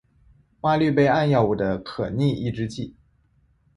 [0.61, 2.95] 吗氯贝胺药物的可逆抑制剂。